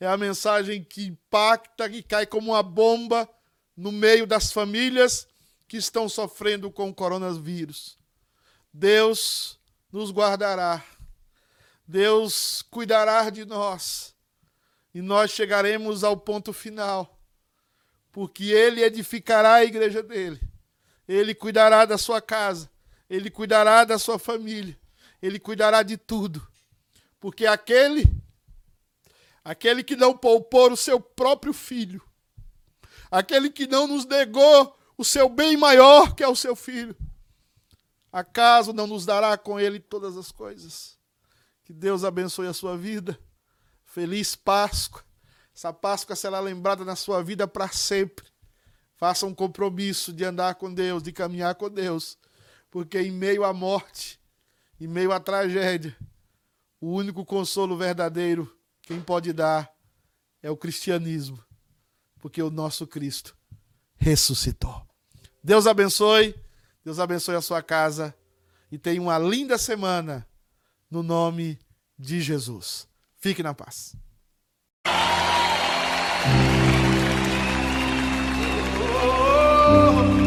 [0.00, 3.28] É a mensagem que impacta, que cai como uma bomba
[3.76, 5.28] no meio das famílias
[5.68, 7.98] que estão sofrendo com o coronavírus.
[8.72, 9.60] Deus
[9.92, 10.82] nos guardará.
[11.86, 14.14] Deus cuidará de nós.
[14.94, 17.20] E nós chegaremos ao ponto final
[18.10, 20.40] porque ele edificará a igreja dele.
[21.06, 22.70] Ele cuidará da sua casa,
[23.10, 24.78] ele cuidará da sua família,
[25.20, 26.53] ele cuidará de tudo.
[27.24, 28.04] Porque aquele
[29.42, 32.02] aquele que não poupou o seu próprio filho,
[33.10, 36.94] aquele que não nos negou o seu bem maior, que é o seu filho,
[38.12, 40.98] acaso não nos dará com ele todas as coisas?
[41.64, 43.18] Que Deus abençoe a sua vida.
[43.86, 45.02] Feliz Páscoa.
[45.56, 48.26] Essa Páscoa será lembrada na sua vida para sempre.
[48.96, 52.18] Faça um compromisso de andar com Deus, de caminhar com Deus,
[52.70, 54.20] porque em meio à morte,
[54.78, 55.96] em meio à tragédia,
[56.80, 58.52] o único consolo verdadeiro,
[58.82, 59.70] quem pode dar,
[60.42, 61.42] é o cristianismo,
[62.20, 63.36] porque o nosso Cristo
[63.96, 64.86] ressuscitou.
[65.42, 66.34] Deus abençoe,
[66.84, 68.14] Deus abençoe a sua casa
[68.70, 70.26] e tenha uma linda semana
[70.90, 71.58] no nome
[71.98, 72.86] de Jesus.
[73.16, 73.96] Fique na paz.
[74.86, 74.90] Oh,
[79.56, 80.23] oh, oh.